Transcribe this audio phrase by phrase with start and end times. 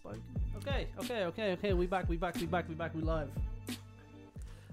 [0.00, 0.20] spike.
[0.56, 1.72] Okay, okay, okay, okay.
[1.74, 3.28] We back, we back, we back, we back, we live.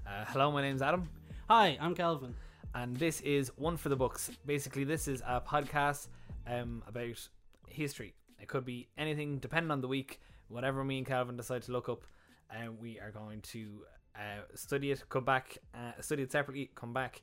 [0.05, 1.09] Uh, hello, my name's Adam,
[1.49, 2.33] Hi, I'm Calvin.
[2.75, 4.31] and this is One for the Books.
[4.45, 6.07] Basically, this is a podcast
[6.47, 7.27] um, about
[7.67, 8.13] history.
[8.39, 10.21] It could be anything, depending on the week.
[10.47, 12.03] Whatever me and Calvin decide to look up,
[12.49, 13.81] uh, we are going to
[14.15, 17.21] uh, study it, come back, uh, study it separately, come back,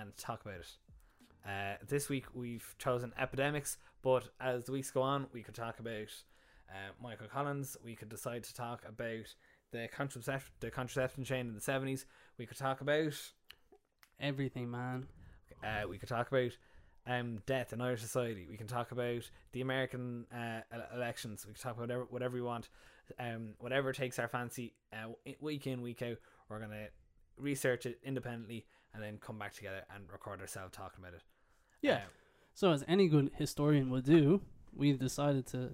[0.00, 0.76] and talk about it.
[1.46, 5.80] Uh, this week we've chosen epidemics, but as the weeks go on, we could talk
[5.80, 6.08] about
[6.70, 7.76] uh, Michael Collins.
[7.84, 9.34] We could decide to talk about
[9.72, 12.06] the contraception, the contraception chain in the seventies.
[12.38, 13.14] We could talk about
[14.20, 15.06] Everything, man.
[15.64, 16.52] uh, we could talk about
[17.06, 18.46] um, death in Irish society.
[18.48, 20.60] We can talk about the American uh,
[20.94, 21.44] elections.
[21.46, 22.68] We can talk about whatever whatever we want.
[23.18, 24.74] Um, whatever takes our fancy.
[24.92, 26.86] Uh, week in week out, we're gonna
[27.36, 31.22] research it independently and then come back together and record ourselves talking about it.
[31.80, 31.94] Yeah.
[31.94, 32.00] Uh,
[32.54, 34.42] So, as any good historian would do,
[34.74, 35.72] we've decided to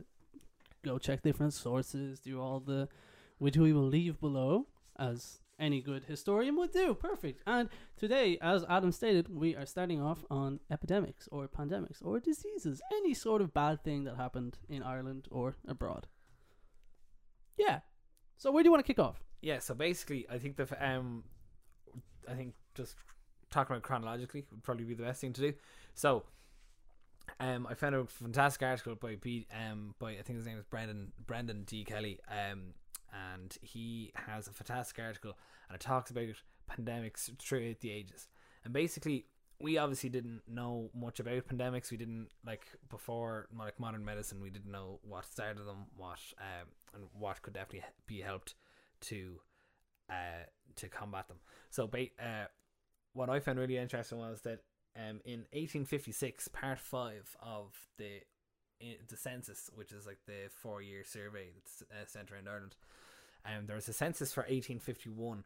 [0.85, 2.89] go check different sources, do all the,
[3.39, 4.67] which we will leave below,
[4.99, 6.95] as any good historian would do.
[6.95, 7.43] Perfect.
[7.47, 12.81] And today, as Adam stated, we are starting off on epidemics or pandemics or diseases,
[12.97, 16.07] any sort of bad thing that happened in Ireland or abroad.
[17.57, 17.81] Yeah.
[18.37, 19.21] So, where do you want to kick off?
[19.41, 19.59] yeah.
[19.59, 21.25] So basically, I think the um,
[22.29, 22.95] I think just
[23.51, 25.53] talking about chronologically would probably be the best thing to do.
[25.95, 26.25] So,
[27.41, 30.65] um, I found a fantastic article by B, um, by I think his name is
[30.65, 32.75] Brendan Brendan D Kelly, um,
[33.13, 35.37] and he has a fantastic article
[35.69, 36.27] and it talks about
[36.71, 38.29] pandemics throughout the ages.
[38.65, 39.27] And basically,
[39.61, 41.91] we obviously didn't know much about pandemics.
[41.91, 44.41] We didn't like before like modern medicine.
[44.41, 48.55] We didn't know what started them, what um, and what could definitely be helped
[49.01, 49.41] to
[50.11, 51.39] uh to combat them.
[51.71, 52.47] So, uh,
[53.13, 54.61] what I found really interesting was that
[54.97, 58.23] um in 1856, part five of the
[58.83, 62.77] i- the census, which is like the four year survey that's uh, centered around Ireland,
[63.45, 65.45] um, there was a census for 1851,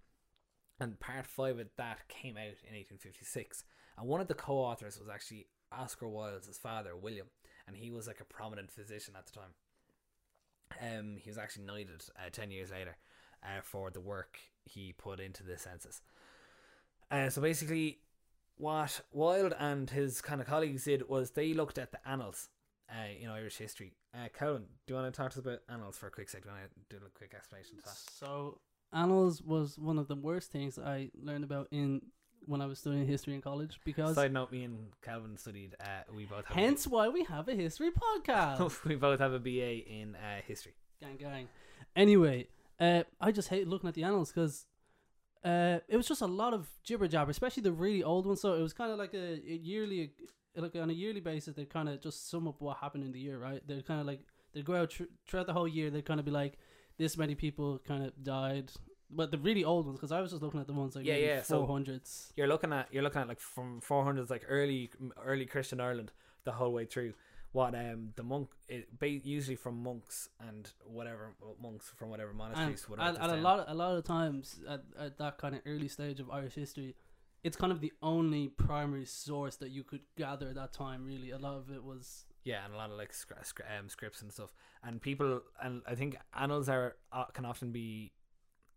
[0.80, 3.64] and part five of that came out in 1856.
[3.98, 7.28] And one of the co-authors was actually Oscar Wilde's father, William,
[7.66, 9.54] and he was like a prominent physician at the time.
[10.80, 12.96] Um, he was actually knighted uh, ten years later
[13.42, 16.00] uh, for the work he put into the census.
[17.10, 17.98] Uh, so basically,
[18.56, 22.48] what Wilde and his kind of colleagues did was they looked at the annals
[22.90, 23.94] uh, in Irish history.
[24.14, 26.48] Uh, Colin, do you want to talk to us about annals for a quick second?
[26.48, 27.96] Do you want to do a quick explanation to that?
[28.18, 28.58] So,
[28.92, 32.02] annals was one of the worst things I learned about in
[32.46, 35.76] when I was studying history in college because Side note: Me and Calvin studied.
[35.80, 36.56] Uh, we both have.
[36.56, 38.84] hence why we have a history podcast.
[38.84, 40.74] we both have a BA in uh, history.
[41.00, 41.48] gang, gang.
[41.96, 42.48] Anyway,
[42.80, 44.66] uh, I just hate looking at the annals because
[45.44, 48.40] uh, it was just a lot of jibber jabber, especially the really old ones.
[48.40, 50.12] So it was kind of like a, a yearly,
[50.56, 53.20] like on a yearly basis, they kind of just sum up what happened in the
[53.20, 53.60] year, right?
[53.66, 54.20] They're kind of like
[54.52, 55.90] they'd go out tr- throughout the whole year.
[55.90, 56.58] They'd kind of be like,
[56.98, 58.70] this many people kind of died.
[59.14, 61.14] But the really old ones, because I was just looking at the ones like Yeah,
[61.16, 61.66] yeah, so-
[62.36, 64.90] You're looking at you're looking at like from 400s, like early
[65.22, 66.12] early Christian Ireland,
[66.44, 67.14] the whole way through.
[67.52, 68.88] What um the monk it,
[69.24, 72.88] usually from monks and whatever monks from whatever monasteries.
[72.88, 75.88] would and, and a lot a lot of times at, at that kind of early
[75.88, 76.94] stage of Irish history
[77.44, 81.30] it's kind of the only primary source that you could gather at that time really
[81.30, 84.22] a lot of it was Yeah, and a lot of like scr- scr- um, scripts
[84.22, 84.52] and stuff.
[84.82, 88.12] And people, and I think annals are uh, can often be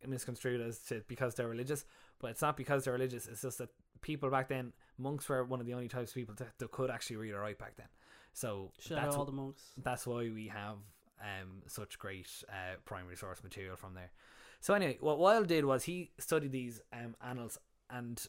[0.06, 1.86] misconstrued as to because they're religious,
[2.20, 3.28] but it's not because they're religious.
[3.28, 3.70] It's just that
[4.02, 6.92] people back then, monks were one of the only types of people that, that could
[6.92, 7.88] actually read or write back then.
[8.36, 9.64] So shout that's all the monks.
[9.82, 10.76] that's why we have
[11.22, 14.12] um such great uh, primary source material from there.
[14.60, 17.58] So anyway, what Wilde did was he studied these um annals
[17.90, 18.24] and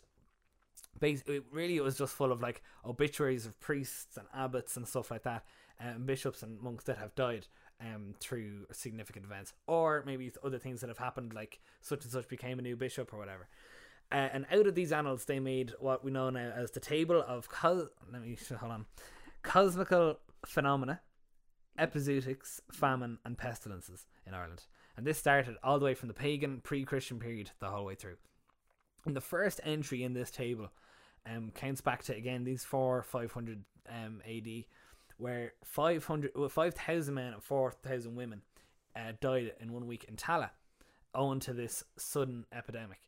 [1.01, 5.11] basically really it was just full of like obituaries of priests and abbots and stuff
[5.11, 5.45] like that
[5.81, 7.47] and bishops and monks that have died
[7.81, 12.29] um through significant events or maybe other things that have happened like such and such
[12.29, 13.49] became a new bishop or whatever.
[14.13, 17.23] Uh, and out of these annals they made what we know now as the table
[17.27, 18.87] of cos- let me hold on
[19.47, 21.01] cosmical phenomena
[21.79, 24.65] epizootics, famine, and pestilences in Ireland.
[24.97, 27.95] And this started all the way from the pagan pre Christian period the whole way
[27.95, 28.17] through.
[29.05, 30.71] And the first entry in this table
[31.31, 34.65] um, counts back to, again, these four, 500 um, AD,
[35.19, 38.43] where 500, well, 5,000 men and 4,000 women
[38.97, 40.51] uh, died in one week in Tallaght
[41.15, 42.99] owing to this sudden epidemic.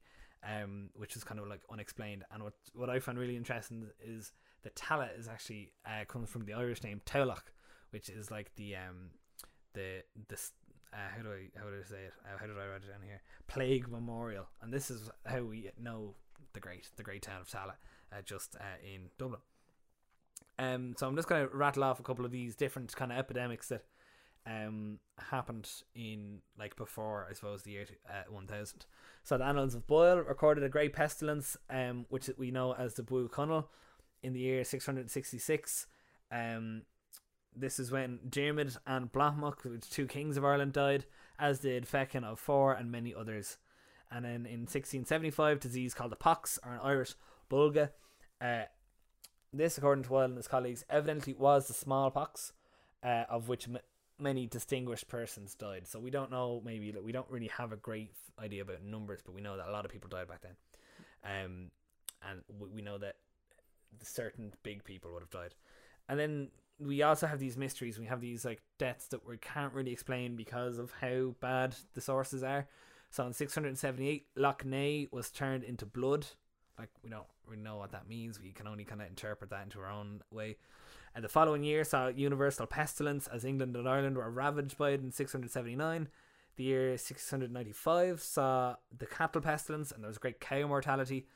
[0.44, 4.30] Um, which is kind of like unexplained, and what what I found really interesting is
[4.62, 7.52] that Tallaght is actually uh, comes from the Irish name Taulach,
[7.90, 9.10] which is like the um
[9.74, 10.52] the this
[10.92, 12.12] uh, how do I how do I say it?
[12.24, 13.20] Uh, how did I write it down here?
[13.46, 14.48] Plague memorial.
[14.62, 16.14] And this is how we know
[16.52, 17.78] the great the great town of Tallaght
[18.12, 19.40] uh, just uh, in Dublin.
[20.58, 23.18] Um so I'm just going to rattle off a couple of these different kind of
[23.18, 23.84] epidemics that
[24.46, 24.98] um
[25.30, 28.86] happened in like before I suppose the year uh, 1000.
[29.24, 33.02] So the Annals of Boyle recorded a great pestilence, um, which we know as the
[33.02, 33.68] Cunnell,
[34.22, 35.86] in the year 666.
[36.30, 36.82] Um,
[37.54, 41.06] this is when Diarmid and Blathmuc, the two kings of Ireland, died,
[41.38, 43.58] as did Fechin of Fore and many others.
[44.10, 47.14] And then in 1675, disease called the pox, or an Irish
[47.50, 47.90] bulga.
[48.40, 48.62] Uh,
[49.52, 52.52] this, according to Boyle and his colleagues, evidently was the smallpox,
[53.02, 53.78] uh, of which m-
[54.18, 55.86] many distinguished persons died.
[55.86, 59.20] So we don't know, maybe, like, we don't really have a great idea about numbers,
[59.24, 60.56] but we know that a lot of people died back then.
[61.24, 61.70] Um,
[62.28, 62.42] and
[62.72, 63.16] we know that
[64.02, 65.54] certain big people would have died.
[66.08, 66.48] And then
[66.80, 67.98] we also have these mysteries.
[67.98, 72.00] We have these like deaths that we can't really explain because of how bad the
[72.00, 72.68] sources are.
[73.10, 76.26] So in 678, Lough Neagh was turned into blood.
[76.78, 78.40] Like we don't really know what that means.
[78.40, 80.56] We can only kind of interpret that into our own way.
[81.14, 85.00] And the following year saw universal pestilence as England and Ireland were ravaged by it
[85.00, 86.08] in 679.
[86.56, 91.26] The year 695 saw the cattle pestilence, and there was great cow mortality.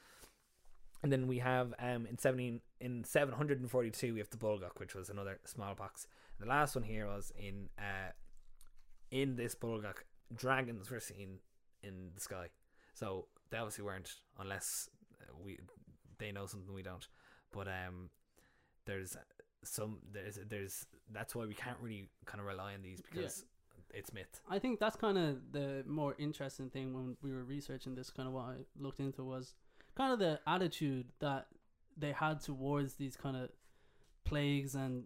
[1.02, 4.30] And then we have um in seventeen in seven hundred and forty two we have
[4.30, 6.06] the Bulgok, which was another smallpox.
[6.38, 8.12] And the last one here was in uh
[9.10, 10.04] in this Bulgok,
[10.34, 11.40] dragons were seen
[11.82, 12.48] in the sky.
[12.94, 14.88] So they obviously weren't unless
[15.20, 15.58] uh, we
[16.18, 17.06] they know something we don't.
[17.52, 18.10] But um
[18.86, 19.16] there's
[19.64, 23.44] some there's there's that's why we can't really kind of rely on these because
[23.94, 24.40] it's myth.
[24.48, 28.10] I think that's kind of the more interesting thing when we were researching this.
[28.10, 29.54] Kind of what I looked into was
[29.94, 31.46] kind of the attitude that
[31.96, 33.50] they had towards these kind of
[34.24, 35.04] plagues and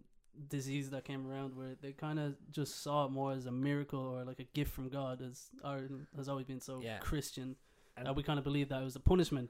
[0.49, 3.99] disease that came around, where they kind of just saw it more as a miracle
[3.99, 6.99] or like a gift from God, as Ireland has always been so Yeah.
[6.99, 7.55] Christian.
[7.95, 9.49] And- that we kind of believe that it was a punishment.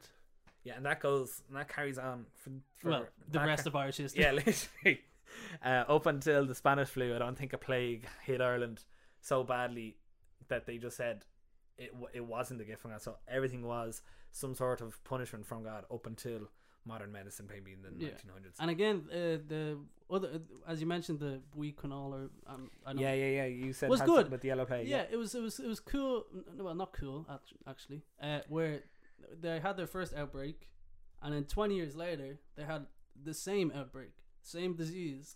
[0.63, 3.75] Yeah, and that goes and that carries on for, for well, the rest ca- of
[3.75, 4.23] Irish history.
[4.23, 5.01] yeah, literally.
[5.63, 8.83] Uh, up until the Spanish flu, I don't think a plague hit Ireland
[9.21, 9.97] so badly
[10.47, 11.25] that they just said
[11.77, 13.01] it it wasn't a gift from God.
[13.01, 14.01] So everything was
[14.37, 16.41] some sort of punishment from God up until
[16.85, 18.11] modern medicine, maybe in the Yeah.
[18.11, 18.55] 1900s.
[18.59, 19.15] And again, uh,
[19.53, 19.77] the
[20.09, 20.29] other,
[20.67, 21.41] as you mentioned, the
[21.81, 23.45] Cunnell or um, I know yeah, yeah, yeah.
[23.65, 24.31] You said Was good.
[24.31, 24.87] with the yellow plague.
[24.87, 26.25] yeah, it was it was it was cool.
[26.57, 27.25] Well, not cool
[27.67, 28.03] actually.
[28.21, 28.83] Uh, where
[29.41, 30.69] they had their first outbreak,
[31.21, 32.85] and then twenty years later they had
[33.29, 35.35] the same outbreak, same disease,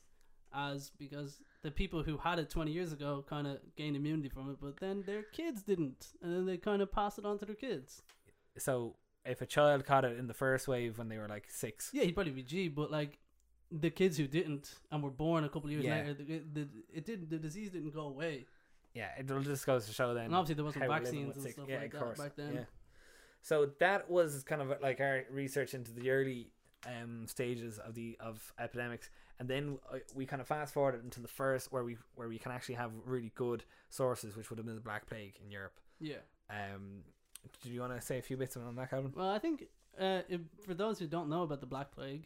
[0.53, 4.49] as because the people who had it twenty years ago kind of gained immunity from
[4.51, 7.45] it, but then their kids didn't, and then they kind of passed it on to
[7.45, 8.03] their kids.
[8.57, 8.95] So
[9.25, 12.03] if a child caught it in the first wave when they were like six, Yeah,
[12.03, 13.17] he'd probably be G, but like.
[13.73, 15.95] The kids who didn't and were born a couple of years Yeah.
[16.01, 17.29] later, the, the, it didn't.
[17.29, 18.45] The disease didn't go away,
[18.93, 20.25] yeah, it just goes to show then.
[20.25, 22.53] and obviously there wasn't how we're living vaccines and stuff yeah, like that back then.
[22.53, 22.63] Yeah.
[23.41, 26.51] So that was kind of like our research into the early
[26.85, 29.09] um, stages of the of epidemics,
[29.39, 32.37] and then uh, we kind of fast forwarded into the first where we where we
[32.37, 35.79] can actually have really good sources, which would have been the Black Plague in Europe.
[35.99, 36.17] Yeah.
[36.49, 37.03] Um,
[37.61, 39.13] do you want to say a few bits on that, Calvin?
[39.15, 39.67] Well, I think
[39.99, 42.25] uh, if, for those who don't know about the Black Plague,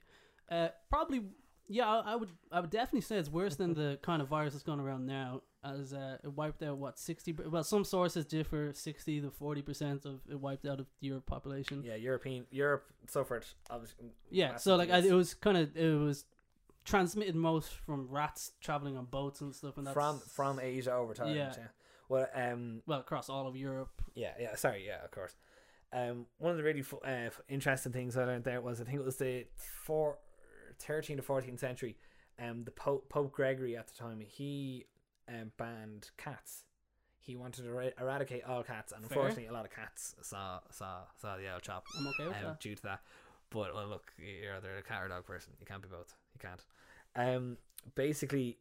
[0.49, 1.23] uh, probably
[1.67, 4.53] yeah, I, I would I would definitely say it's worse than the kind of virus
[4.53, 5.41] that's going around now.
[5.63, 7.33] As uh, it wiped out what sixty?
[7.33, 8.71] Well, some sources differ.
[8.73, 11.83] Sixty to forty percent of it wiped out of the Europe population.
[11.83, 14.11] Yeah, European Europe suffered obviously.
[14.29, 16.25] Yeah, so like I, it was kind of it was
[16.83, 21.15] transmitted most from rats traveling on boats and stuff, and that's from from Asia over
[21.15, 21.35] time.
[21.35, 21.53] Yeah.
[21.57, 21.63] Yeah.
[22.09, 24.01] Well, um, well across all of Europe.
[24.13, 24.55] Yeah, yeah.
[24.55, 25.35] Sorry, yeah, of course.
[25.93, 29.05] Um, one of the really uh, interesting things I learned there was I think it
[29.05, 30.17] was the four,
[30.79, 31.97] 13 to fourteenth century.
[32.39, 34.85] Um, the Pope Pope Gregory at the time he
[35.29, 36.65] um banned cats.
[37.17, 39.17] He wanted to er- eradicate all cats, and Fair.
[39.17, 42.43] unfortunately, a lot of cats saw saw saw the old chop I'm okay with um,
[42.43, 42.59] that.
[42.59, 43.01] due to that.
[43.49, 45.53] But well, look, you're either a cat or dog person.
[45.59, 46.13] You can't be both.
[46.33, 46.65] You can't.
[47.15, 47.57] Um,
[47.95, 48.57] basically,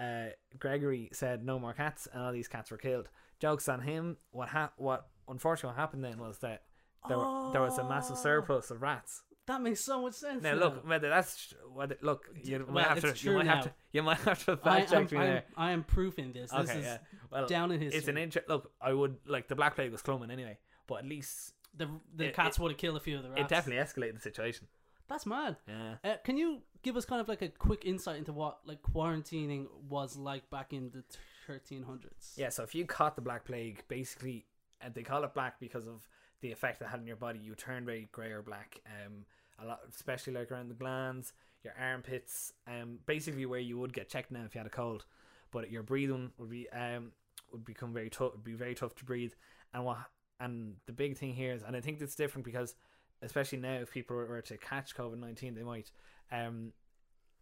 [0.00, 0.26] uh,
[0.58, 3.08] Gregory said no more cats, and all these cats were killed.
[3.40, 4.16] Jokes on him.
[4.30, 6.62] What ha- What unfortunately happened then was that
[7.08, 8.22] there were, there was a massive Oh.
[8.22, 9.22] surplus of rats.
[9.46, 10.42] That makes so much sense.
[10.44, 13.62] Now look, whether that's whether look, you Well, might have to you might have now.
[13.62, 15.44] to you might have to I fact am, check me there.
[15.56, 16.52] I am proofing this.
[16.52, 16.98] This Okay, is yeah.
[17.30, 17.98] Well, down in history.
[17.98, 18.72] it's an inter- look.
[18.80, 22.34] I would like the Black Plague was clumming anyway, but at least the the it-
[22.34, 23.40] cats would have killed a few of the rats.
[23.42, 24.68] it definitely escalated the situation.
[25.12, 25.56] That's mad.
[25.68, 25.94] Yeah.
[26.02, 29.66] Uh, can you give us kind of like a quick insight into what like quarantining
[29.86, 31.04] was like back in the
[31.46, 32.32] thirteen hundreds?
[32.36, 34.46] Yeah, so if you caught the Black Plague, basically,
[34.80, 36.08] and they call it black because of
[36.40, 38.80] the effect it had on your body, you turn very grey or black.
[38.86, 39.26] Um,
[39.62, 44.08] a lot, especially like around the glands, your armpits, um, basically where you would get
[44.08, 45.04] checked now if you had a cold,
[45.50, 47.12] but your breathing would be um
[47.52, 48.32] would become very tough.
[48.32, 49.34] Would be very tough to breathe,
[49.74, 49.98] and what
[50.40, 52.74] and the big thing here is, and I think it's different because,
[53.22, 55.90] especially now, if people were to catch COVID nineteen, they might.
[56.30, 56.72] Um,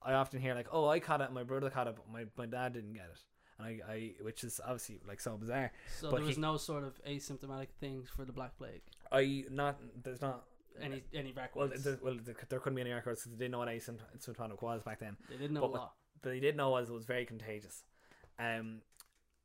[0.02, 2.46] I often hear like, "Oh, I caught it, my brother caught it, but my my
[2.46, 3.18] dad didn't get it."
[3.58, 5.70] and I, I which is obviously like so bizarre.
[5.98, 8.82] So But there was he- no sort of asymptomatic things for the Black Plague.
[9.12, 10.44] I not there's not
[10.80, 11.84] Any any well records?
[11.84, 14.82] there, well there, there couldn't be any records because they didn't know what asymptomatic was
[14.82, 15.16] back then.
[15.28, 15.92] they didn't know but a what- lot.
[16.22, 17.82] But they did know was it was very contagious.
[18.38, 18.82] Um,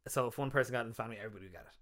[0.07, 1.77] so if one person got it in the family, everybody would get it.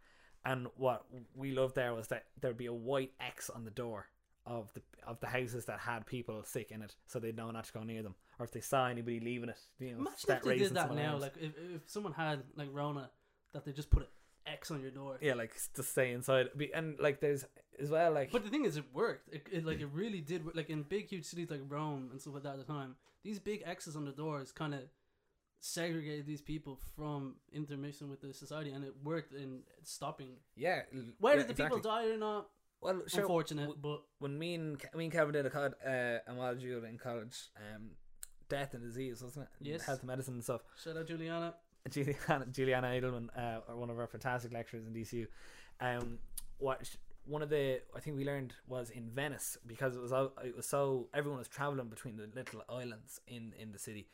[0.45, 1.05] And what
[1.35, 4.07] we loved there was that there'd be a white X on the door
[4.45, 7.65] of the of the houses that had people sick in it, so they'd know not
[7.65, 8.15] to go near them.
[8.39, 11.17] Or if they saw anybody leaving it, you know, Imagine if they did that now.
[11.17, 13.09] Like if, if someone had like Rona,
[13.53, 14.07] that they just put an
[14.45, 15.17] X on your door.
[15.21, 16.49] yeah, like to stay inside.
[16.73, 17.45] And like there's
[17.79, 19.33] as well like But the thing is, it worked.
[19.33, 20.45] It, it like it really did.
[20.45, 20.55] work.
[20.55, 23.39] Like in big, huge cities like Rome and stuff like that at the time, these
[23.39, 24.81] big X's on the doors kind of
[25.59, 30.35] segregated these people from intermixing with the society, and it worked in stopping.
[30.55, 30.81] yeah.
[31.19, 31.79] Whether yeah, the exactly.
[31.79, 32.49] people died or not,
[32.83, 33.63] well, sure, unfortunate.
[33.69, 35.89] w- but when me and Ke- me and Kevin did a, cod, uh,
[36.27, 37.91] a module in college, um,
[38.49, 39.67] death and disease, wasn't it?
[39.67, 39.85] Yes.
[39.85, 40.61] health and medicine and stuff.
[40.83, 41.55] shout out Juliana.
[41.89, 45.27] Juliana, Juliana Adelman, uh, one of our fantastic lecturers in DCU.
[45.81, 46.19] Um,
[46.59, 50.11] what sh- one of the I think we learned was in Venice because it was
[50.11, 54.07] all, it was so everyone was traveling between the little islands in in the city.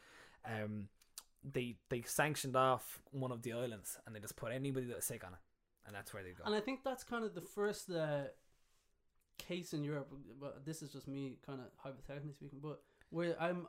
[0.46, 0.90] Um,
[1.44, 5.06] they they sanctioned off one of the islands and they just put anybody that was
[5.06, 5.40] sick on it,
[5.86, 6.44] and that's where they go.
[6.46, 8.24] And I think that's kind of the first uh,
[9.40, 10.12] case in Europe.
[10.40, 12.60] But this is just me, kind of hypothetically speaking.
[12.62, 13.66] But where I'm,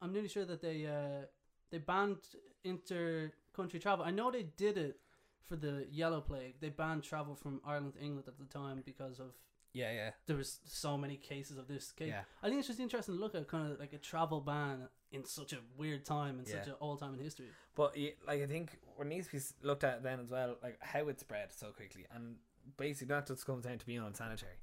[0.00, 1.26] I'm nearly sure that they uh,
[1.70, 2.18] they banned
[2.62, 4.04] inter-country travel.
[4.04, 5.00] I know they did it
[5.48, 6.54] for the yellow plague.
[6.60, 9.32] They banned travel from Ireland to England at the time because of
[9.74, 12.08] yeah, yeah, there was so many cases of this case.
[12.08, 12.22] yeah.
[12.42, 15.24] I think it's just interesting to look at kind of like a travel ban in
[15.24, 17.46] such a weird time in such an old time in history.
[17.74, 21.08] But like I think what needs to be looked at then as well, like how
[21.08, 22.36] it spread so quickly, and
[22.76, 24.54] basically that just comes down to being unsanitary.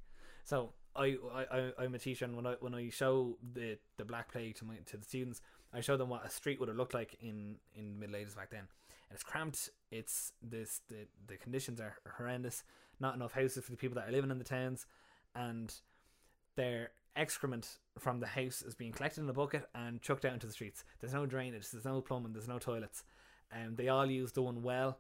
[0.44, 4.32] So I, I, I'm a teacher, and when I when I show the the Black
[4.32, 5.42] Plague to my to the students,
[5.74, 8.36] I show them what a street would have looked like in in the Middle Ages
[8.36, 8.60] back then,
[9.10, 9.70] and it's cramped.
[9.92, 12.64] It's this the the conditions are horrendous.
[13.00, 14.86] Not enough houses for the people that are living in the towns,
[15.34, 15.74] and
[16.56, 20.48] their excrement from the house is being collected in a bucket and chucked out into
[20.48, 20.84] the streets.
[21.00, 23.04] There's no drainage, there's no plumbing, there's no toilets.
[23.52, 25.00] And they all use the one well.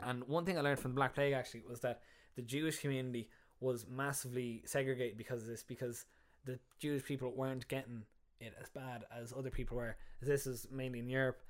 [0.00, 2.00] And one thing I learned from the Black Plague actually was that
[2.36, 3.28] the Jewish community
[3.60, 6.04] was massively segregated because of this, because
[6.44, 8.02] the Jewish people weren't getting
[8.40, 9.96] it as bad as other people were.
[10.22, 11.40] This is mainly in Europe.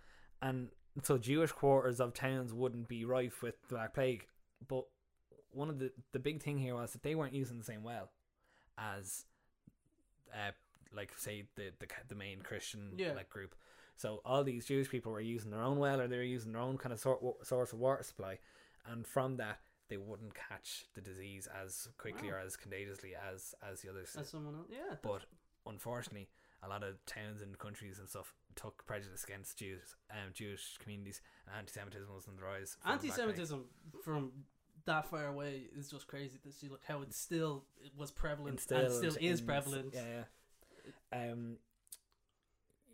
[0.40, 0.68] And
[1.02, 4.26] so Jewish quarters of towns wouldn't be rife with the Black Plague.
[4.66, 4.84] But
[5.50, 8.10] one of the, the big thing here was that they weren't using the same well
[8.78, 9.24] as
[10.32, 10.52] uh,
[10.94, 13.12] like say the, the the main Christian Yeah.
[13.12, 13.54] like group.
[13.96, 16.60] So all these Jewish people were using their own well, or they were using their
[16.62, 18.38] own kind of sort source of water supply,
[18.86, 22.36] and from that they wouldn't catch the disease as quickly Wow.
[22.36, 24.14] or as contagiously as as the others.
[24.18, 24.96] As someone else, yeah.
[25.02, 25.22] But
[25.66, 26.28] unfortunately,
[26.62, 31.20] a lot of towns and countries and stuff took prejudice against Jews, um, Jewish communities,
[31.46, 32.76] and anti-Semitism was on the rise.
[32.80, 33.10] from the Black Plague.
[33.12, 33.64] anti-Semitism
[34.04, 34.32] from
[34.84, 36.68] that far away is just crazy to see.
[36.68, 39.94] Look how it still it was prevalent and still is in- prevalent.
[39.94, 40.24] Yeah,
[41.12, 41.30] yeah.
[41.32, 41.58] Um,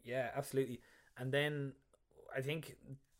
[0.04, 0.80] yeah, absolutely.
[1.16, 1.72] And then
[2.36, 2.76] I think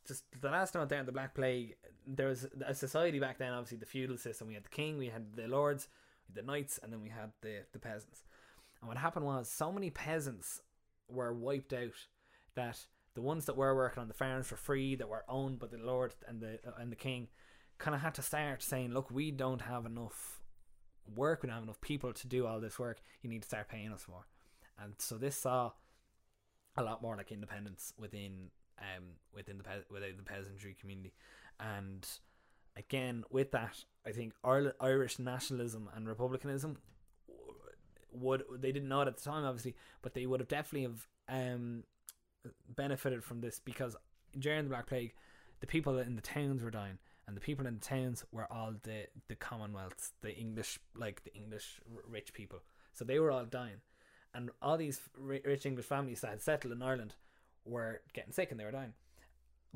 [0.07, 3.53] just the last there in the Black Plague, there was a society back then.
[3.53, 4.49] Obviously, the feudal system.
[4.49, 5.89] We had the king, we had the lords,
[6.33, 8.25] the knights, and then we had the the peasants.
[8.81, 10.61] And what happened was, so many peasants
[11.09, 11.95] were wiped out
[12.55, 15.69] that the ones that were working on the farms for free, that were owned by
[15.69, 17.29] the lord and the and the king,
[17.79, 20.43] kind of had to start saying, "Look, we don't have enough
[21.15, 21.43] work.
[21.43, 23.01] We don't have enough people to do all this work.
[23.23, 24.27] You need to start paying us more."
[24.79, 25.73] And so this saw
[26.77, 29.05] a lot more like independence within um
[29.35, 31.15] within the pe- within the peasantry community,
[31.61, 32.07] and
[32.77, 36.79] again with that, I think Irish nationalism and republicanism
[38.13, 41.07] would they didn't know it at the time, obviously, but they would have definitely have
[41.29, 41.85] um
[42.77, 43.97] benefited from this because
[44.39, 45.15] during the Black Plague,
[45.61, 48.75] the people in the towns were dying, and the people in the towns were all
[48.83, 52.61] the the Commonwealths, the English like the English rich people.
[52.93, 53.81] So they were all dying,
[54.35, 57.15] and all these ri- rich English families that had settled in Ireland
[57.65, 58.93] were getting sick and they were dying.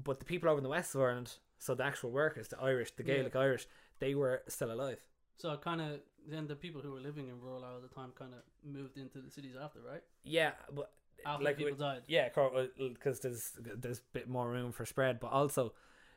[0.03, 2.93] But the people over in the west of Ireland, so the actual workers, the Irish,
[2.93, 3.17] the Yeah.
[3.17, 3.67] Gaelic Irish,
[3.99, 5.01] they were still alive.
[5.37, 8.13] So kind of then the people who were living in rural Ireland at the time
[8.13, 10.03] kind of moved into the cities after, right?
[10.25, 10.93] Yeah, but
[11.25, 12.03] After like people with- died.
[12.07, 12.29] Yeah,
[12.77, 15.75] because there's there's a bit more room for spread, but also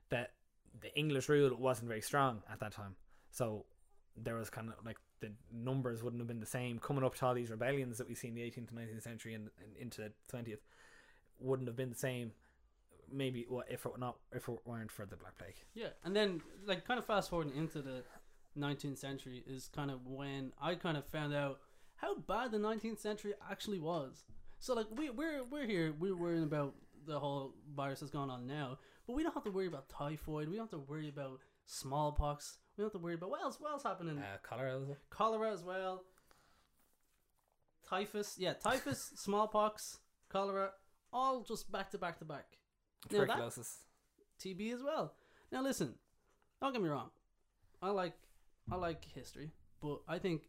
[0.10, 0.34] that
[0.80, 2.96] the English rule wasn't very strong at that time,
[3.32, 3.66] so
[4.18, 6.80] there was kind of like the numbers wouldn't have been the same.
[6.80, 9.34] Coming up to all these rebellions that we see in the 18th to 19th century
[9.36, 10.60] and, and into the 20th,
[11.42, 12.32] wouldn't have been the same.
[13.14, 15.56] Maybe what if it not if it weren't for the Black Plague.
[15.74, 18.04] Yeah, and then like kind of fast forwarding into the
[18.58, 21.60] 19th century is kind of when I kind of found out
[21.96, 24.24] how bad the 19th century actually was.
[24.60, 28.46] So like we we're we're here we're worrying about the whole virus that's going on
[28.48, 30.48] now, but But we don't have to worry about typhoid.
[30.48, 32.60] We don't have to worry about smallpox.
[32.78, 33.60] We don't have to worry about what else.
[33.60, 34.20] What else happening?
[34.20, 34.80] Uh, cholera,
[35.10, 36.04] cholera as well.
[37.88, 40.72] Typhus, yeah, typhus, smallpox, cholera,
[41.14, 42.58] all just back to back to back.
[43.12, 43.78] Now that- Tuberculosis.
[44.40, 45.14] TB as well.
[45.52, 45.96] Now listen,
[46.62, 47.10] don't get me wrong.
[47.82, 48.14] I like
[48.72, 49.52] I like history,
[49.82, 50.44] but I think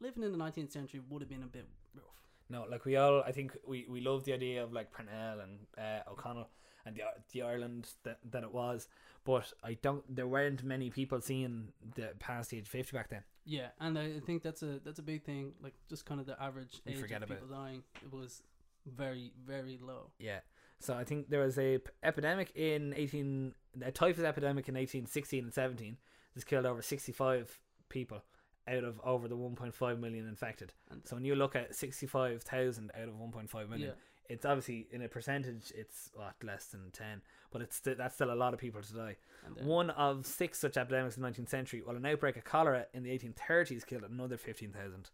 [0.00, 2.04] living in the 19th century would have been a bit rough.
[2.48, 5.58] No, like we all, I think we, we love the idea of like Parnell and
[5.76, 6.48] uh, O'Connell
[6.84, 7.02] and the
[7.32, 8.88] the Ireland that, that it was,
[9.24, 10.02] but I don't.
[10.14, 13.24] There weren't many people seeing the past age fifty back then.
[13.44, 15.52] Yeah, and I think that's a that's a big thing.
[15.60, 18.42] Like just kind of the average We age of people dying it was
[18.86, 20.10] very very low.
[20.18, 20.40] Yeah.
[20.78, 25.06] So I think there was a p- epidemic in eighteen, a typhus epidemic in eighteen
[25.06, 25.96] sixteen and seventeen.
[26.34, 28.22] This killed over sixty five people
[28.68, 30.72] out of over the one point five million infected.
[30.90, 33.88] And So when you look at sixty five thousand out of one point five million,
[33.90, 33.94] yeah,
[34.28, 38.32] it's obviously in a percentage it's what less than 10 but it's sti- that's still
[38.32, 39.16] a lot of people to die
[39.64, 43.04] one of six such epidemics in the 19th century while an outbreak of cholera in
[43.04, 45.10] the 1830s killed another 15,000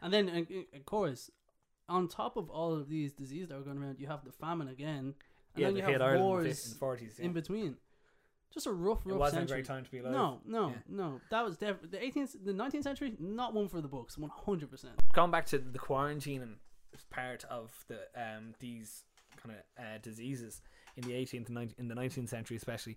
[0.00, 1.30] and then and, and of course,
[1.88, 4.68] on top of all of these diseases that are going around, you have the famine
[4.68, 5.14] again, and
[5.56, 7.24] yeah then you hit have Ireland in wars 50s yeah.
[7.26, 7.76] in between.
[8.52, 9.56] Just a rough, it rough wasn't a century.
[9.62, 10.74] great time to be alive No, no, Yeah.
[10.88, 11.20] no.
[11.30, 13.14] That was def- the 18th, the 19th century.
[13.18, 14.16] Not one for the books.
[14.16, 14.94] One hundred percent.
[15.12, 16.54] going back to the quarantining
[17.10, 19.04] part of the um these
[19.36, 20.62] kind of uh, diseases
[20.96, 22.96] in the 18th and 19th, in the 19th century especially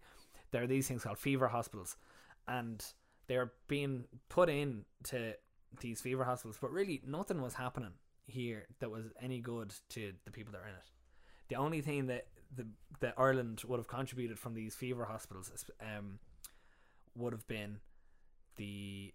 [0.51, 1.97] there are these things called fever hospitals
[2.47, 2.83] and
[3.27, 5.33] they're being put in to
[5.81, 7.91] these fever hospitals but really nothing was happening
[8.27, 10.89] here that was any good to the people that are in it
[11.49, 12.65] the only thing that the
[12.99, 15.51] that Ireland would have contributed from these fever hospitals
[15.81, 16.19] um
[17.15, 17.79] would have been
[18.55, 19.13] the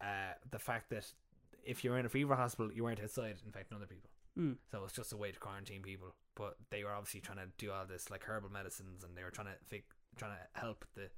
[0.00, 1.12] uh the fact that
[1.64, 4.10] if you're in a fever hospital, you weren't outside infecting other people.
[4.38, 4.56] Mm.
[4.70, 6.14] So it's just a way to quarantine people.
[6.34, 9.30] But they were obviously trying to do all this like herbal medicines, and they were
[9.30, 9.84] trying to fig-
[10.16, 11.10] trying to help the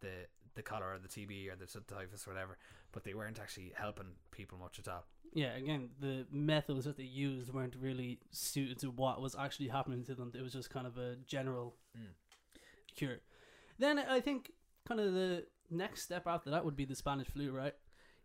[0.00, 2.56] the the cholera, the TB, or the typhus, or whatever.
[2.92, 5.04] But they weren't actually helping people much at all.
[5.32, 10.02] Yeah, again, the methods that they used weren't really suited to what was actually happening
[10.04, 10.32] to them.
[10.34, 12.14] It was just kind of a general Mm.
[12.96, 13.20] cure.
[13.78, 14.52] Then I think
[14.86, 17.74] kind of the next step after that would be the Spanish flu, right?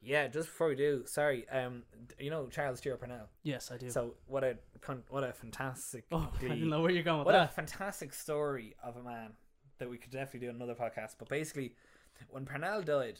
[0.01, 1.83] Yeah, just before we do, sorry, um,
[2.19, 3.29] you know Charles Stewart Parnell.
[3.43, 3.89] Yes, I do.
[3.89, 7.25] So what a con- what a fantastic oh, I didn't know where you're going with
[7.27, 9.31] What a fantastic story of a man
[9.79, 11.15] that we could definitely do another podcast.
[11.17, 11.75] But basically,
[12.29, 13.19] when Parnell died,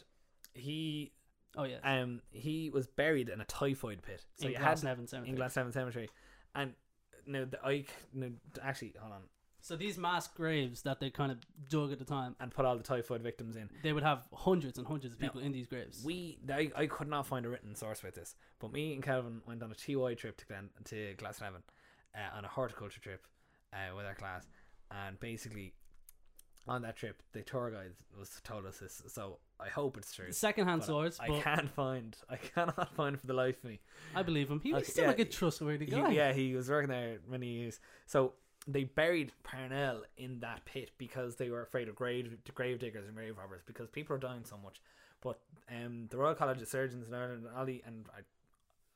[0.54, 1.12] he
[1.58, 4.24] Oh yeah, um he was buried in a typhoid pit.
[4.36, 5.30] So in Glasnevin had Cemetery.
[5.30, 6.10] in Glasnevin Cemetery,
[6.54, 6.74] and
[7.26, 9.22] no, the I no, actually hold on
[9.62, 11.40] So these mass graves that they kind of
[11.70, 13.70] dug at the time, and put all the typhoid victims in.
[13.84, 16.04] they would have hundreds and hundreds of people in these graves.
[16.06, 19.42] We I, I could not find a written source about this, but me and Kelvin
[19.48, 21.64] went on a TY trip to Glen, to Glasnevin
[22.16, 23.26] uh, on a horticulture trip
[23.74, 24.46] uh, with our class,
[24.92, 25.74] and basically
[26.68, 29.04] on that trip the tour guide was told us this.
[29.08, 30.32] So I hope it's true.
[30.32, 32.16] Secondhand but source, I but can't find.
[32.30, 33.80] I cannot find for the life of me.
[34.16, 34.60] I believe him.
[34.62, 36.12] He was still yeah, like a trustworthy He- guy.
[36.12, 37.80] yeah, he was working there many years.
[38.06, 38.34] So
[38.68, 43.16] they buried Parnell in that pit because they were afraid of grave grave diggers and
[43.16, 44.82] grave robbers because people are dying so much.
[45.22, 48.22] But um, the Royal College of Surgeons in Ireland and Ali and I,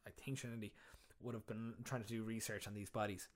[0.08, 0.74] I think Trinity
[1.22, 3.28] would have been trying to do research on these bodies.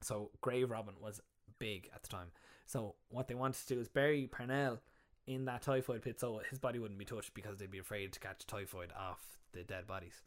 [0.00, 1.20] So grave robbing was
[1.64, 2.28] big at the time.
[2.66, 4.82] So what they wanted to do is bury Parnell
[5.26, 8.20] in that typhoid pit so his body wouldn't be touched because they'd be afraid to
[8.20, 10.22] catch typhoid off the dead bodies.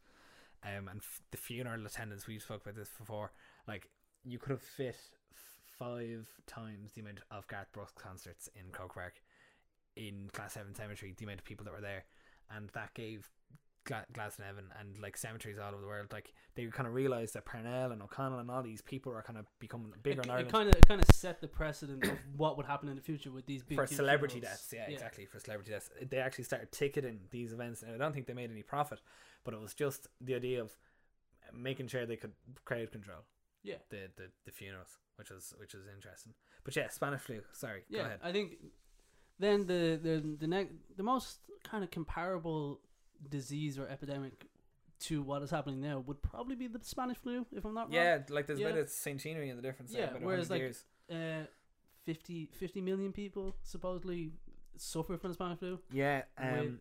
[0.64, 3.30] Um, and f- the funeral attendants, we've spoke about this before.
[3.68, 3.88] Like
[4.24, 4.96] you could have fit
[5.78, 9.22] five times the amount of Garth Brooks concerts in Croke Park
[9.94, 11.14] in Glasnevin Cemetery.
[11.16, 12.04] The amount of people that were there,
[12.50, 13.28] and that gave
[13.88, 16.12] Gla- Glasnevin and like cemeteries all over the world.
[16.12, 19.38] Like they kind of realized that Parnell and O'Connell and all these people are kind
[19.38, 22.66] of becoming bigger it, it kind of kind of set the precedent of what would
[22.66, 24.60] happen in the future with these big for celebrity funerals.
[24.60, 24.74] deaths.
[24.74, 25.24] Yeah, exactly.
[25.24, 28.50] For celebrity deaths, they actually started ticketing these events, and I don't think they made
[28.50, 29.00] any profit,
[29.44, 30.76] but it was just the idea of
[31.52, 32.32] making sure they could
[32.66, 33.20] crowd control
[33.62, 36.34] Yeah, the the, the funerals, which is which is interesting.
[36.64, 37.40] But yeah, Spanish flu.
[37.52, 38.06] Sorry, go yeah.
[38.06, 38.20] ahead.
[38.22, 38.58] I think
[39.38, 42.80] then the the the next the most kind of comparable
[43.28, 44.46] disease or epidemic
[45.00, 47.92] to what is happening now would probably be the Spanish flu, if I'm not wrong.
[47.92, 48.68] Yeah, like there's Yeah.
[48.68, 49.92] a bit of centenary in the difference.
[49.92, 50.84] Yeah, Yeah, about whereas, like, years.
[51.10, 51.44] Uh,
[52.04, 54.32] 50, 50 million people supposedly
[54.76, 56.80] suffer from the Spanish flu, Yeah, um, with-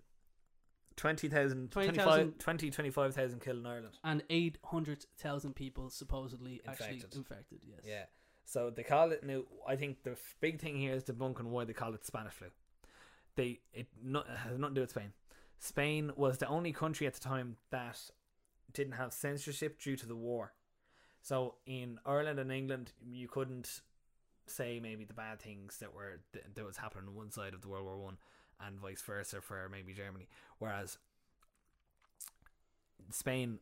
[0.95, 3.93] 20,000, 20,000 25 20, 25,000 killed in Ireland.
[4.03, 7.15] and eight hundred thousand people supposedly actually Infected.
[7.17, 7.59] infected.
[7.67, 7.79] Yes.
[7.85, 8.05] Yeah.
[8.45, 9.43] So they call it now.
[9.67, 12.47] I think the f- big thing here is debunking why they call it Spanish flu.
[13.35, 15.13] They it not, has nothing to do with Spain.
[15.59, 18.11] Spain was the only country at the time that
[18.73, 20.53] didn't have censorship due to the war.
[21.21, 23.81] So in Ireland and England, you couldn't
[24.45, 26.21] say maybe the bad things that were
[26.55, 28.17] that was happening on one side of the World War One,
[28.65, 30.27] and vice versa for maybe Germany.
[30.59, 30.97] Whereas
[33.11, 33.59] Spain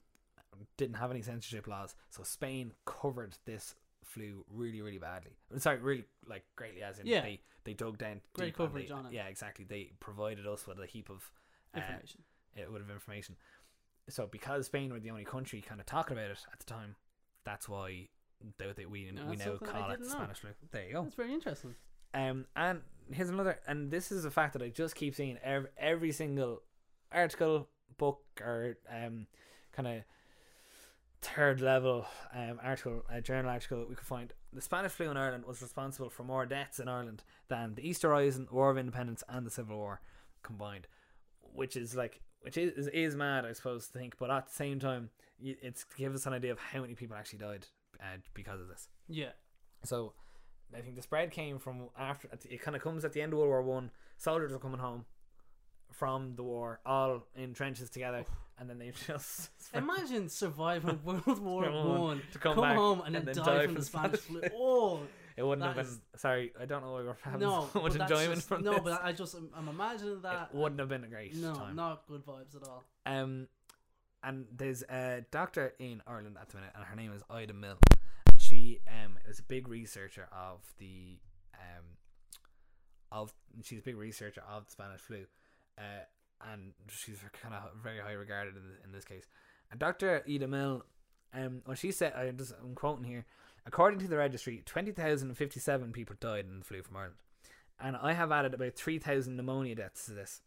[0.78, 5.32] didn't have any censorship laws, so Spain covered this flu really, really badly.
[5.58, 7.22] Sorry, really like greatly, as in Yeah.
[7.22, 9.14] they they dug down Great coverage they- on it.
[9.14, 9.66] Yeah, exactly.
[9.66, 11.32] They provided us with a heap of
[11.76, 12.22] uh, Information.
[12.58, 13.36] a bit of information.
[14.10, 16.96] So because Spain were the only country kind of talking about it at the time,
[17.44, 18.10] that's why
[18.58, 20.06] they, they, we Yeah, we now call it.
[20.06, 20.52] Spanish flu.
[20.72, 21.04] There you go.
[21.04, 21.76] That's very interesting.
[22.14, 25.70] Um, and here's another, and this is a fact that I just keep seeing every,
[25.78, 26.62] every single
[27.12, 29.28] article, book, or um,
[29.74, 30.04] kind of
[31.22, 34.32] third level um article, uh, journal article that we could find.
[34.54, 38.10] The Spanish flu in Ireland was responsible for more deaths in Ireland than the Easter
[38.10, 40.02] Rising, War of Independence, and the Civil War
[40.44, 40.88] combined,
[41.56, 42.22] which is like.
[42.42, 45.10] Which is, is mad, I suppose, to think, but at the same time,
[45.42, 47.66] it's give us an idea of how many people actually died
[48.00, 48.88] uh, because of this.
[49.08, 49.32] Yeah.
[49.84, 50.14] So
[50.76, 53.40] I think the spread came from after it kind of comes at the end of
[53.40, 53.92] World War One.
[54.18, 55.06] Soldiers were coming home
[55.92, 58.26] from the war, all in trenches together,
[58.60, 63.28] and then they just Imagine surviving World War One, to come come, home, and, and
[63.28, 64.42] then, die from from the Spanish flu.
[64.54, 65.02] Oh,
[65.38, 65.92] it wouldn't have that been.
[65.94, 68.74] is- Sorry, I don't know why we're having no, so much enjoyment just, from no,
[68.74, 68.82] this.
[68.84, 70.50] but I just I'm, I'm imagining that.
[70.54, 71.76] it wouldn't have been a great no, time.
[71.76, 72.84] not good vibes at all.
[73.06, 73.48] Um,
[74.24, 77.78] and there's a doctor in Ireland at the minute, and her name is Ida Milne,
[78.30, 81.20] and she um is a big researcher of the
[81.54, 81.84] um
[83.12, 85.26] of she's a big researcher of the Spanish flu,
[85.78, 85.82] uh,
[86.52, 89.26] and she's kind of very high regarded in, in this case.
[89.72, 90.82] And Doctor Ida Milne,
[91.34, 93.26] um, when she said, I just I'm quoting here.
[93.66, 96.98] According to the registry, twenty thousand and fifty seven people died in the flu from
[96.98, 97.16] Ireland,
[97.80, 100.42] and I have added about three thousand pneumonia deaths to this.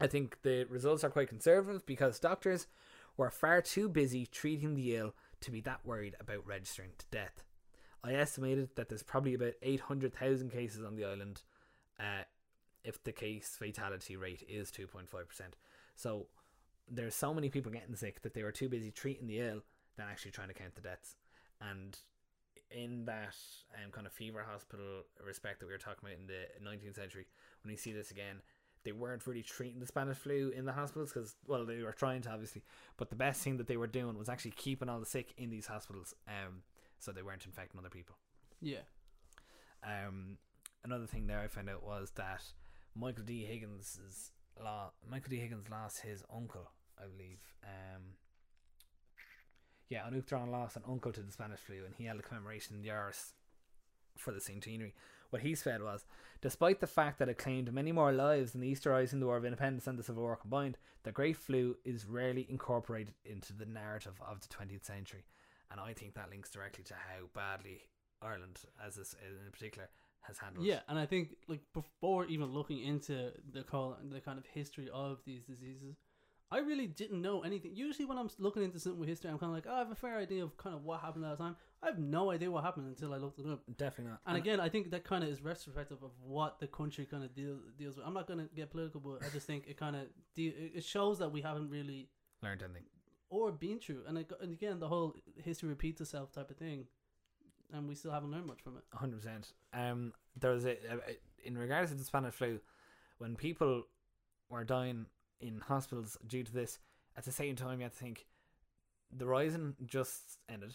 [0.00, 2.66] I think the results are quite conservative because doctors
[3.16, 7.44] were far too busy treating the ill to be that worried about registering to death.
[8.02, 11.42] I estimated that there's probably about 800,000 cases on the island
[12.00, 12.24] uh,
[12.84, 15.06] if the case fatality rate is 2.5%.
[15.94, 16.26] So
[16.90, 19.62] there's so many people getting sick that they were too busy treating the ill
[19.96, 21.16] than actually trying to count the deaths.
[21.60, 21.96] And
[22.74, 23.36] in that
[23.74, 27.26] um, kind of fever hospital respect that we were talking about in the 19th century,
[27.62, 28.40] when you see this again,
[28.84, 32.22] they weren't really treating the Spanish flu in the hospitals because, well, they were trying
[32.22, 32.62] to obviously,
[32.96, 35.50] but the best thing that they were doing was actually keeping all the sick in
[35.50, 36.62] these hospitals, um,
[36.98, 38.16] so they weren't infecting other people.
[38.60, 38.82] Yeah.
[39.84, 40.38] Um,
[40.84, 42.42] another thing there I found out was that
[42.94, 43.44] Michael D.
[43.44, 44.30] Higgins'
[44.62, 45.36] law, Michael D.
[45.36, 47.40] Higgins lost his uncle, I believe.
[47.64, 48.02] Um,
[49.92, 52.80] yeah, Anouk lost an uncle to the Spanish flu, and he held a commemoration in
[52.80, 53.18] the Irish
[54.16, 54.94] for the centenary.
[55.28, 56.06] What he said was,
[56.40, 59.36] despite the fact that it claimed many more lives than the Easter Rising, the War
[59.36, 63.66] of Independence, and the Civil War combined, the Great Flu is rarely incorporated into the
[63.66, 65.24] narrative of the 20th century.
[65.70, 67.82] And I think that links directly to how badly
[68.22, 69.90] Ireland, as this uh, in particular,
[70.22, 70.64] has handled.
[70.64, 74.88] Yeah, and I think like before even looking into the call the kind of history
[74.92, 75.96] of these diseases,
[76.52, 77.72] I really didn't know anything.
[77.74, 79.90] Usually, when I'm looking into something with history, I'm kind of like, oh, I have
[79.90, 81.56] a fair idea of kind of what happened at the time.
[81.82, 83.62] I have no idea what happened until I looked it up.
[83.76, 84.20] definitely not.
[84.26, 87.34] And again, I think that kind of is retrospective of what the country kind of
[87.34, 88.06] deal, deals with.
[88.06, 90.02] I'm not going to get political, but I just think it kind of
[90.36, 92.08] de- it shows that we haven't really
[92.42, 92.84] learned anything.
[93.30, 94.02] or been through.
[94.06, 96.84] And, it, and again, the whole history repeats itself type of thing,
[97.72, 98.84] and we still haven't learned much from it.
[98.92, 99.52] hundred percent.
[99.72, 102.60] Um, there was a, a in regards to the Spanish flu,
[103.18, 103.84] when people
[104.50, 105.06] were dying
[105.42, 106.78] in hospitals due to this,
[107.16, 108.26] at the same time you have to think
[109.14, 110.74] the rising just ended.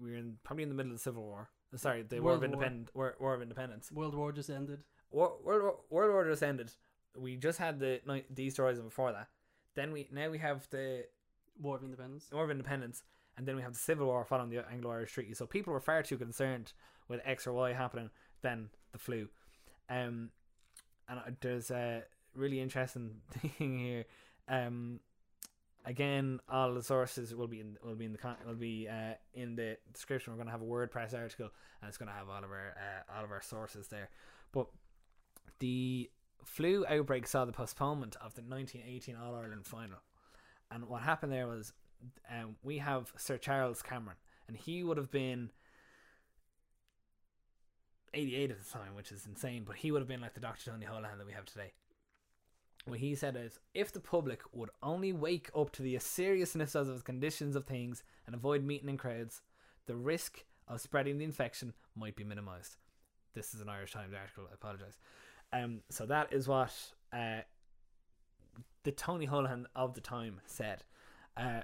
[0.00, 1.50] We were in probably in the middle of the Civil War.
[1.72, 2.64] Uh, Sorry, the War of World War.
[2.64, 2.90] Independence.
[2.94, 3.92] War, War of Independence.
[3.92, 4.84] World War just ended.
[5.10, 6.72] War, World War, World War just ended.
[7.16, 8.00] We just had the
[8.30, 9.28] the Easter Rising before that.
[9.74, 11.04] Then we now we have the
[11.60, 12.26] War of Independence.
[12.32, 13.02] War of Independence,
[13.36, 15.34] and then we have the Civil War following the Anglo-Irish Treaty.
[15.34, 16.72] So people were far too concerned
[17.08, 18.10] with X or Y happening
[18.42, 19.28] than the flu.
[19.88, 20.30] Um,
[21.08, 22.02] and there's a
[22.34, 24.04] really interesting thing here.
[24.48, 25.00] Um,
[25.84, 29.14] again, all the sources will be in will be in the con- will be uh,
[29.32, 30.32] in the description.
[30.32, 32.74] We're going to have a WordPress article, and it's going to have all of our
[32.76, 34.10] uh, all of our sources there.
[34.52, 34.66] But
[35.60, 36.10] the
[36.44, 39.98] flu outbreak saw the postponement of the 1918 All Ireland final.
[40.70, 41.72] And what happened there was
[42.30, 44.16] um, we have Sir Charles Cameron,
[44.48, 45.50] and he would have been
[48.12, 50.70] 88 at the time, which is insane, but he would have been like the Dr.
[50.70, 51.72] Tony Holohan that we have today.
[52.86, 56.86] What he said is if the public would only wake up to the seriousness of
[56.86, 59.40] the conditions of things and avoid meeting in crowds,
[59.86, 62.76] the risk of spreading the infection might be minimized.
[63.34, 64.98] This is an Irish Times article, I apologize.
[65.52, 66.72] Um, so that is what
[67.12, 67.40] uh,
[68.82, 70.84] the Tony Holohan of the time said.
[71.36, 71.62] Uh,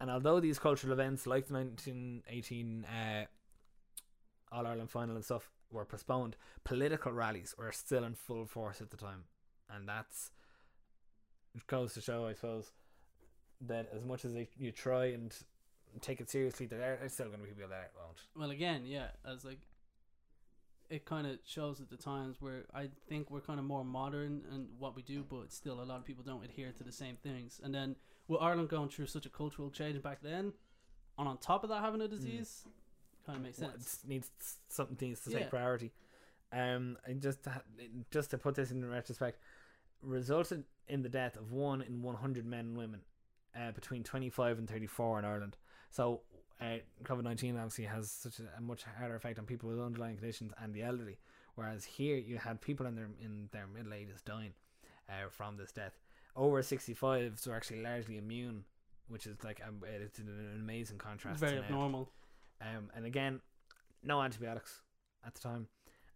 [0.00, 3.24] and although these cultural events like the 1918 uh,
[4.52, 6.36] All Ireland final and stuff were postponed.
[6.64, 9.24] Political rallies were still in full force at the time,
[9.70, 10.30] and that's
[11.54, 12.70] it goes to show, I suppose,
[13.62, 15.34] that as much as they, you try and
[16.00, 18.18] take it seriously, there are still going to be people that won't.
[18.36, 19.58] Well, again, yeah, as like
[20.90, 24.42] it kind of shows at the times where I think we're kind of more modern
[24.54, 27.16] in what we do, but still a lot of people don't adhere to the same
[27.16, 27.60] things.
[27.62, 30.52] And then with Ireland going through such a cultural change back then,
[31.18, 32.64] and on top of that having a disease,
[33.26, 34.00] kind of makes Well, sense.
[34.02, 34.30] it needs
[34.68, 35.40] something needs to Yeah.
[35.40, 35.92] take priority.
[36.52, 37.62] Um, and just to, ha-
[38.10, 39.38] just to put this in retrospect,
[40.02, 43.00] resulted in the death of one in one hundred men and women,
[43.54, 45.56] uh, between twenty five and thirty four in Ireland.
[45.90, 46.20] So,
[46.60, 50.16] uh, COVID nineteen obviously has such a, a much harder effect on people with underlying
[50.16, 51.18] conditions and the elderly.
[51.54, 54.52] Whereas here you had people in their in their middle ages dying,
[55.08, 55.98] uh, from this death.
[56.36, 58.64] Over sixty fives were actually largely immune,
[59.08, 61.40] which is like um, it's an amazing contrast.
[61.40, 62.12] Very abnormal.
[62.60, 63.40] Um, and again,
[64.02, 64.82] no antibiotics
[65.26, 65.66] at the time,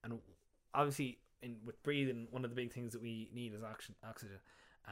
[0.04, 0.20] and
[0.74, 3.94] obviously, in with breathing, one of the big things that we need is oxygen.
[4.08, 4.38] Oxygen,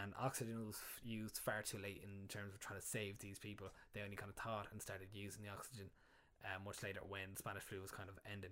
[0.00, 3.68] and oxygen was used far too late in terms of trying to save these people.
[3.94, 5.86] They only kind of thought and started using the oxygen
[6.44, 8.50] uh, much later when Spanish flu was kind of ending.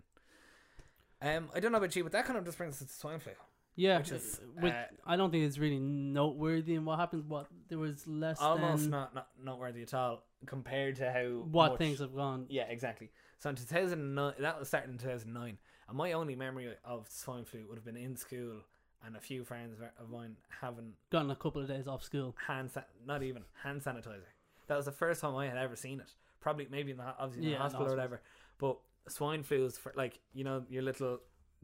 [1.20, 3.18] Um, I don't know about you, but that kind of just brings us to swine
[3.18, 3.32] flu.
[3.76, 7.28] Yeah, Which is, uh, with, uh, I don't think it's really noteworthy in what happened.
[7.28, 11.70] What there was less Almost than not, not noteworthy at all compared to how what
[11.72, 12.46] much- things have gone.
[12.48, 13.10] Yeah, exactly.
[13.38, 17.64] So in 2009, that was starting in 2009, and my only memory of swine flu
[17.68, 18.60] would have been in school
[19.04, 22.34] and a few friends of mine having Gotten a couple of days off school.
[22.46, 24.22] hand san- not even hand sanitizer.
[24.66, 26.10] That was the first time I had ever seen it.
[26.40, 28.20] Probably maybe in the obviously in Yeah, the in the hospital or whatever.
[28.58, 31.20] But swine flu is for like you know your little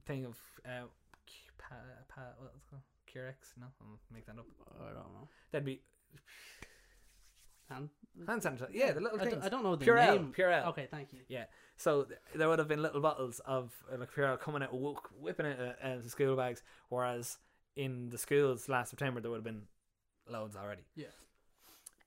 [0.06, 0.86] thing of uh,
[1.58, 1.74] pa,
[2.08, 2.82] pa, what's it called?
[3.12, 3.52] Curex?
[3.60, 4.46] No, I'll make that up.
[4.80, 5.28] I don't know.
[5.52, 5.80] That'd be
[7.76, 8.68] And hand sanitizer.
[8.72, 9.34] Yeah, the little I, things.
[9.36, 10.32] don't, I don't know the Purell, name.
[10.36, 10.66] Purell.
[10.68, 11.20] Okay, thank you.
[11.28, 11.44] Yeah.
[11.76, 15.22] So th- there would have been little bottles of uh, like Purell coming out, wh-
[15.22, 16.62] whipping it uh, uh, the school bags.
[16.88, 17.38] Whereas
[17.76, 19.62] in the schools last September, there would have been
[20.28, 20.82] loads already.
[20.94, 21.06] Yeah.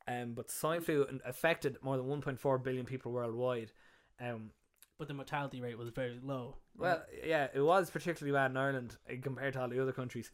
[0.07, 3.73] Um, but swine flu affected more than 1.4 billion people worldwide.
[4.21, 4.51] Um,
[4.97, 6.55] But the mortality rate was very low.
[6.77, 10.31] well, yeah, it was particularly bad in Ireland uh, compared to all the other countries,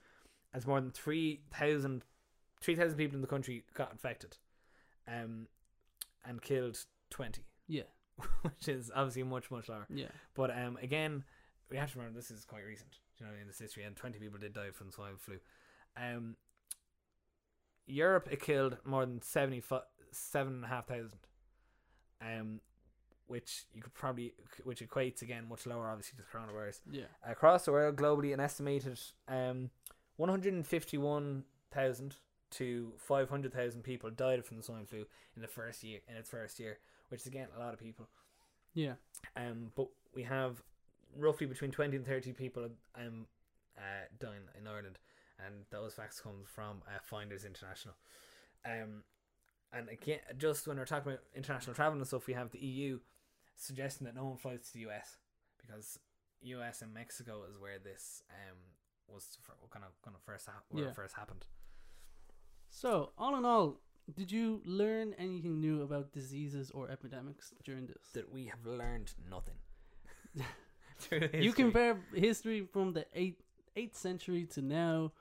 [0.54, 2.04] as more than 3,000
[2.62, 4.38] 3,000 people in the country got infected,
[5.08, 5.48] um,
[6.26, 6.78] and killed
[7.10, 7.44] 20.
[7.68, 7.84] Yeah.
[8.42, 9.88] Which is obviously much, much lower.
[9.94, 10.08] Yeah.
[10.36, 11.24] But um, again,
[11.70, 14.20] we have to remember this is quite recent, you know, in this history, and 20
[14.20, 15.40] people did die from swine flu.
[15.98, 16.36] Um,
[17.86, 21.12] Europe, it killed more than 7,500,
[22.22, 22.62] um,
[23.28, 26.80] which you could probably, which equates again much lower, obviously, to the coronavirus.
[26.90, 27.06] Yeah.
[27.28, 29.70] Across the world, globally, an estimated um,
[30.18, 32.16] 151,000
[32.54, 36.16] to five hundred thousand people died from the swine flu in the first year in
[36.16, 36.78] its first year,
[37.10, 38.08] which is again a lot of people.
[38.74, 38.94] Yeah.
[39.36, 40.62] Um, but we have
[41.16, 43.28] roughly between twenty and thirty people um
[43.78, 44.98] uh dying in Ireland,
[45.46, 47.96] and those facts come from uh, Finders International.
[48.66, 49.04] Um,
[49.72, 53.00] and again, just when we're talking about international travel and stuff, we have the EU
[53.56, 55.18] suggesting that no one flies to the US
[55.60, 55.98] because
[56.42, 58.58] US and Mexico is where this um
[59.08, 59.38] was
[59.72, 60.90] kind of kind of first hap- where Yeah.
[60.90, 61.46] it first happened.
[62.76, 63.80] So, all in all,
[64.16, 68.10] did you learn anything new about diseases or epidemics during this?
[68.14, 69.56] That we have learned nothing.
[71.34, 73.42] You compare history from the eighth
[73.76, 75.12] eighth century to now.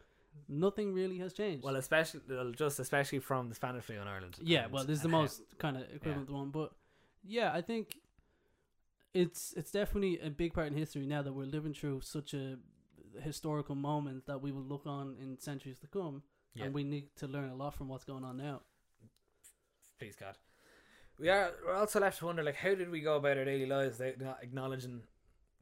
[0.48, 1.64] Nothing really has changed.
[1.64, 2.20] Well, especially
[2.54, 4.38] just especially from the Spanish flu in Ireland.
[4.40, 6.72] yeah, well, this is the most kind of equivalent one, but
[7.24, 7.96] yeah, I think
[9.12, 12.58] it's it's definitely a big part in history now that we're living through such a
[13.20, 16.22] historical moment that we will look on in centuries to come,
[16.54, 16.64] Yeah.
[16.66, 18.60] and we need to learn a lot from what's going on now.
[19.98, 20.36] please God.
[21.18, 23.66] We are we're also left to wonder like how did we go about our daily
[23.66, 25.02] lives without not acknowledging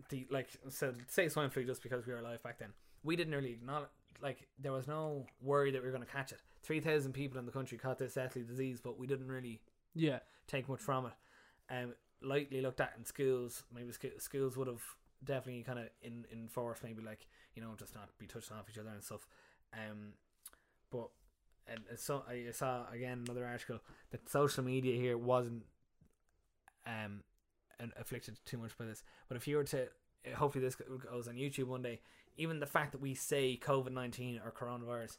[0.08, 2.72] the like so say swine flu just because we were alive back then.
[3.02, 3.88] We didn't really acknowledge
[4.22, 6.40] like there was no worry that we were going to catch it.
[6.62, 9.60] Three thousand people in the country caught this deadly disease, but we didn't really
[9.94, 11.12] Yeah, take much from it.
[11.74, 13.64] Um, lightly looked at in schools.
[13.74, 14.82] Maybe sc- schools would have
[15.22, 18.78] definitely kind of in enforced maybe like you know just not be touching off each
[18.78, 19.26] other and stuff.
[19.74, 20.14] Um,
[20.90, 21.08] but
[21.66, 25.64] and so I saw again another article that social media here wasn't
[26.86, 27.22] um
[27.96, 29.02] afflicted too much by this.
[29.28, 32.00] But if you were to uh, hopefully this goes on YouTube one day,
[32.36, 35.18] even the fact that we say COVID nineteen or coronavirus.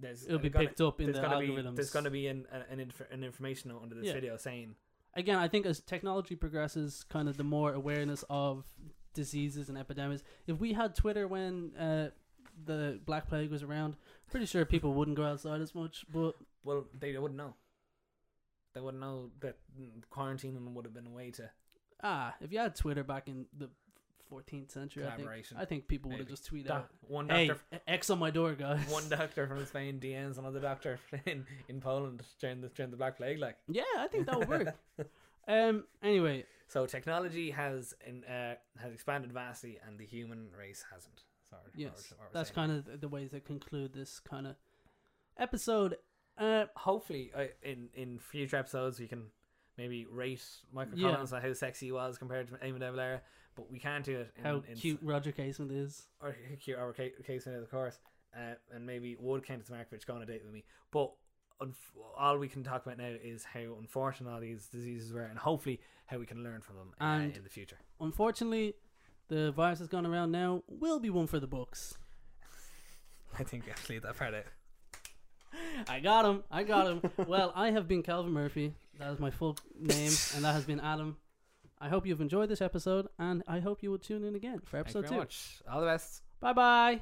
[0.00, 1.74] There's it'll be gonna- picked up in the there's gonna be algorithms.
[1.76, 4.12] there's gonna be an an, inf- an information under this Yeah.
[4.12, 4.76] video saying
[5.14, 8.64] again, I think as technology progresses, kind of the more awareness of
[9.14, 10.22] diseases and epidemics.
[10.46, 12.10] If we had Twitter when uh,
[12.64, 13.96] the Black Plague was around,
[14.30, 16.04] pretty sure people wouldn't go outside as much.
[16.12, 17.54] But Well, they wouldn't know.
[18.74, 19.56] They wouldn't know that
[20.12, 21.50] quarantining would have been a way to.
[22.02, 23.68] ah, if you had Twitter back in the
[24.30, 25.06] 14th century.
[25.06, 25.28] I think.
[25.56, 28.54] I think people would have just tweeted out, one "Hey, doctor, X on my door,
[28.54, 32.96] guys." one doctor from Spain DMs another doctor in, in Poland during the during the
[32.96, 33.38] Black Plague.
[33.38, 34.76] Like yeah, I think that would work.
[35.48, 35.84] um.
[36.02, 41.22] Anyway, so, technology has in, uh, has expanded vastly, and the human race hasn't.
[41.50, 44.56] Sorry, yes, what we're that's kind of the ways to conclude this kind of
[45.38, 45.96] episode.
[46.36, 49.24] Uh, hopefully uh, in in future episodes we can
[49.76, 51.10] maybe rate Michael Yeah.
[51.12, 53.20] Collins on how sexy he was compared to Eamon De Valera,
[53.56, 54.32] but we can't do it.
[54.36, 56.06] In, how in, cute Roger Casement is.
[56.20, 57.98] or cute or Casement Casey of course,
[58.36, 60.64] uh, and maybe would Countess Markievicz go on a date with me.
[60.92, 61.12] But
[61.62, 61.74] unf-
[62.16, 65.80] all we can talk about now is how unfortunate all these diseases were, and hopefully
[66.06, 67.78] how we can learn from them uh, And- in the future.
[68.00, 68.74] Unfortunately,
[69.28, 70.62] the virus has gone around now.
[70.68, 71.94] Will be one for the books.
[73.38, 74.44] I think I'll leave that part out.
[75.88, 76.42] I got him.
[76.50, 77.02] I got him.
[77.26, 78.74] well, I have been Calvin Murphy.
[78.98, 81.16] That is my full name, and that has been Adam.
[81.80, 84.72] I hope you've enjoyed this episode, and I hope you will tune in again for
[84.72, 85.18] Thank you episode very two.
[85.18, 85.62] much.
[85.70, 86.22] All the best.
[86.40, 87.00] Bye bye.